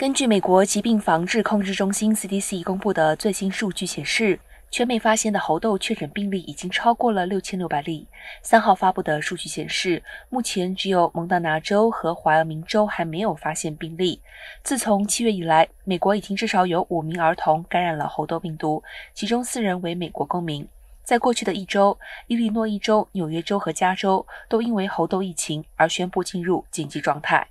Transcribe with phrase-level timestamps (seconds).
[0.00, 4.40] 根据美国疾病防治控制中心 （CDC） 公布的最新数据显示，
[4.70, 8.08] 全美发现的猴痘确诊病例已经超过了六千六百例。
[8.40, 14.18] 三号发布的数据显示，目前只有蒙大拿州和怀俄明州还没有发现病例。
[14.62, 18.82] 自从七月以来，美国已经至少有五名儿童感染了猴痘病毒，
[19.12, 20.66] 其中四人为美国公民。
[21.04, 27.46] 在过去的一周，伊利诺伊州、纽约州和加州都因为猴痘疫情而宣布进入紧急状态。